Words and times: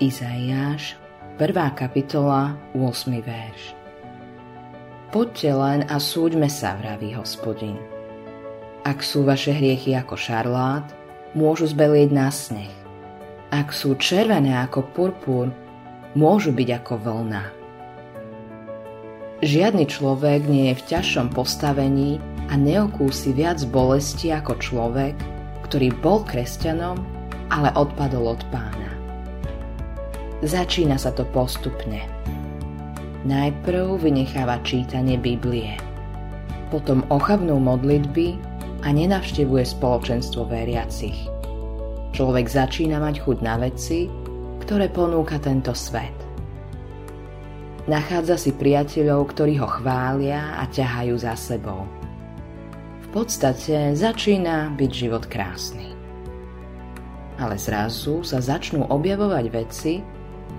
Izaiáš, 0.00 0.96
1. 1.36 1.76
kapitola, 1.76 2.56
8. 2.72 3.20
verš. 3.20 3.76
Poďte 5.12 5.52
len 5.52 5.84
a 5.92 6.00
súďme 6.00 6.48
sa, 6.48 6.72
vraví 6.80 7.12
hospodin. 7.12 7.76
Ak 8.80 9.04
sú 9.04 9.28
vaše 9.28 9.52
hriechy 9.52 9.92
ako 9.92 10.16
šarlát, 10.16 10.88
môžu 11.36 11.68
zbelieť 11.68 12.16
na 12.16 12.32
sneh. 12.32 12.72
Ak 13.52 13.76
sú 13.76 13.92
červené 14.00 14.56
ako 14.64 14.88
purpur, 14.96 15.52
môžu 16.16 16.56
byť 16.56 16.68
ako 16.80 16.94
vlna. 16.96 17.44
Žiadny 19.44 19.84
človek 19.84 20.48
nie 20.48 20.72
je 20.72 20.80
v 20.80 20.86
ťažšom 20.96 21.36
postavení 21.36 22.16
a 22.48 22.56
neokúsi 22.56 23.36
viac 23.36 23.60
bolesti 23.68 24.32
ako 24.32 24.56
človek, 24.64 25.20
ktorý 25.68 25.92
bol 26.00 26.24
kresťanom, 26.24 26.96
ale 27.52 27.68
odpadol 27.76 28.32
od 28.32 28.40
pána. 28.48 28.99
Začína 30.40 30.96
sa 30.96 31.12
to 31.12 31.28
postupne. 31.36 32.00
Najprv 33.28 34.00
vynecháva 34.00 34.56
čítanie 34.64 35.20
Biblie, 35.20 35.76
potom 36.72 37.04
ochabnú 37.12 37.60
modlitby 37.60 38.40
a 38.80 38.88
nenavštevuje 38.88 39.68
spoločenstvo 39.68 40.48
veriacich. 40.48 41.28
Človek 42.16 42.48
začína 42.48 43.04
mať 43.04 43.20
chuť 43.20 43.38
na 43.44 43.60
veci, 43.60 44.08
ktoré 44.64 44.88
ponúka 44.88 45.36
tento 45.36 45.76
svet. 45.76 46.16
Nachádza 47.84 48.40
si 48.40 48.56
priateľov, 48.56 49.36
ktorí 49.36 49.60
ho 49.60 49.68
chvália 49.68 50.56
a 50.56 50.64
ťahajú 50.64 51.20
za 51.20 51.36
sebou. 51.36 51.84
V 53.04 53.08
podstate 53.12 53.92
začína 53.92 54.72
byť 54.72 54.88
život 54.88 55.28
krásny. 55.28 55.92
Ale 57.36 57.60
zrazu 57.60 58.24
sa 58.24 58.40
začnú 58.40 58.88
objavovať 58.88 59.46
veci, 59.52 60.00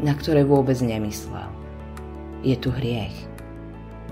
na 0.00 0.12
ktoré 0.12 0.44
vôbec 0.44 0.76
nemyslel. 0.80 1.48
Je 2.44 2.56
tu 2.56 2.68
hriech. 2.68 3.16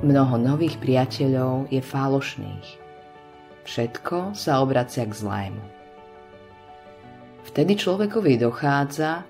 Mnoho 0.00 0.36
nových 0.40 0.80
priateľov 0.80 1.68
je 1.68 1.80
falošných. 1.80 2.68
Všetko 3.64 4.36
sa 4.36 4.60
obracia 4.60 5.04
k 5.08 5.12
zlému. 5.12 5.64
Vtedy 7.44 7.76
človekovi 7.76 8.40
dochádza, 8.40 9.24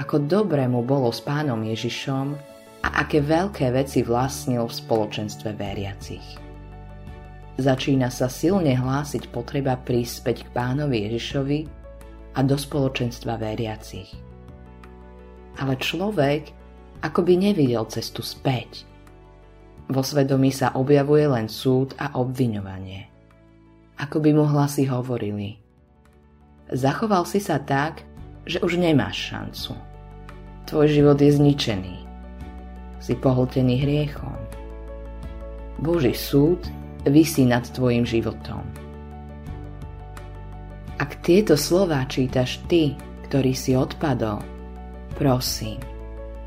ako 0.00 0.24
dobre 0.24 0.64
mu 0.68 0.80
bolo 0.84 1.12
s 1.12 1.20
pánom 1.20 1.60
Ježišom 1.60 2.26
a 2.84 2.88
aké 3.04 3.20
veľké 3.20 3.68
veci 3.72 4.00
vlastnil 4.00 4.64
v 4.64 4.76
spoločenstve 4.76 5.52
veriacich. 5.52 6.26
Začína 7.60 8.08
sa 8.08 8.32
silne 8.32 8.72
hlásiť 8.72 9.28
potreba 9.28 9.76
prísť 9.76 10.12
späť 10.24 10.36
k 10.48 10.52
pánovi 10.56 11.04
Ježišovi 11.08 11.60
a 12.36 12.40
do 12.40 12.56
spoločenstva 12.56 13.36
veriacich 13.36 14.29
ale 15.58 15.74
človek 15.80 16.52
akoby 17.00 17.50
nevidel 17.50 17.88
cestu 17.88 18.20
späť. 18.20 18.84
Vo 19.90 20.06
svedomí 20.06 20.54
sa 20.54 20.76
objavuje 20.78 21.26
len 21.26 21.50
súd 21.50 21.98
a 21.98 22.14
obviňovanie. 22.14 23.10
Ako 23.98 24.22
by 24.22 24.30
mu 24.30 24.46
hlasy 24.46 24.86
hovorili. 24.86 25.58
Zachoval 26.70 27.26
si 27.26 27.42
sa 27.42 27.58
tak, 27.58 28.06
že 28.46 28.62
už 28.62 28.78
nemáš 28.78 29.34
šancu. 29.34 29.74
Tvoj 30.70 30.86
život 30.86 31.18
je 31.18 31.34
zničený. 31.34 31.96
Si 33.02 33.18
pohltený 33.18 33.82
hriechom. 33.82 34.38
Boží 35.82 36.14
súd 36.14 36.62
vysí 37.08 37.48
nad 37.48 37.66
tvojim 37.66 38.06
životom. 38.06 38.62
Ak 41.00 41.18
tieto 41.24 41.56
slová 41.56 42.04
čítaš 42.06 42.60
ty, 42.68 42.92
ktorý 43.26 43.56
si 43.56 43.72
odpadol, 43.72 44.44
Prosím, 45.16 45.78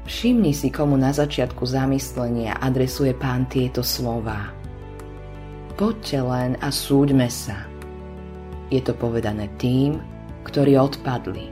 všimni 0.08 0.54
si, 0.56 0.72
komu 0.72 0.96
na 1.00 1.12
začiatku 1.16 1.64
zamyslenia 1.64 2.60
adresuje 2.60 3.16
pán 3.16 3.48
tieto 3.48 3.84
slová. 3.84 4.52
Poďte 5.74 6.20
len 6.22 6.52
a 6.62 6.70
súďme 6.70 7.28
sa. 7.28 7.66
Je 8.70 8.80
to 8.80 8.94
povedané 8.94 9.50
tým, 9.58 9.98
ktorí 10.46 10.78
odpadli. 10.78 11.50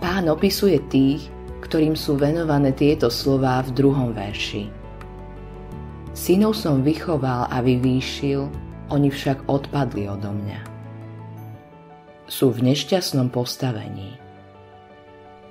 Pán 0.00 0.28
opisuje 0.28 0.80
tých, 0.88 1.28
ktorým 1.64 1.96
sú 1.96 2.16
venované 2.20 2.72
tieto 2.76 3.08
slová 3.08 3.64
v 3.64 3.72
druhom 3.72 4.12
verši. 4.12 4.68
Synov 6.14 6.54
som 6.54 6.84
vychoval 6.84 7.50
a 7.50 7.58
vyvýšil, 7.58 8.46
oni 8.92 9.08
však 9.08 9.48
odpadli 9.48 10.06
odo 10.06 10.30
mňa. 10.30 10.60
Sú 12.28 12.52
v 12.52 12.72
nešťastnom 12.72 13.32
postavení 13.32 14.23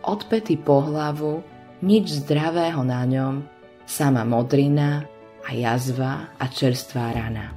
odpety 0.04 0.60
po 0.60 0.84
hlavu, 0.84 1.42
nič 1.84 2.24
zdravého 2.24 2.84
na 2.84 3.04
ňom, 3.08 3.44
sama 3.84 4.24
modrina 4.24 5.04
a 5.44 5.50
jazva 5.52 6.32
a 6.40 6.46
čerstvá 6.48 7.16
rana. 7.16 7.52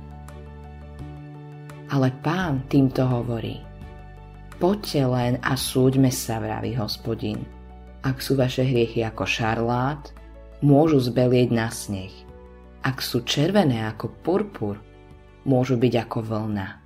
Ale 1.87 2.11
pán 2.23 2.67
týmto 2.67 3.07
hovorí. 3.07 3.63
Poďte 4.57 5.03
len 5.07 5.33
a 5.45 5.55
súďme 5.55 6.11
sa, 6.11 6.41
vraví 6.41 6.75
hospodin. 6.75 7.45
Ak 8.03 8.25
sú 8.25 8.35
vaše 8.35 8.65
hriechy 8.65 9.05
ako 9.05 9.29
šarlát, 9.29 10.11
môžu 10.65 10.99
zbelieť 10.99 11.53
na 11.53 11.69
sneh. 11.69 12.11
Ak 12.83 13.03
sú 13.03 13.23
červené 13.27 13.85
ako 13.87 14.11
purpur, 14.23 14.79
môžu 15.45 15.77
byť 15.77 15.95
ako 16.07 16.19
vlna. 16.25 16.86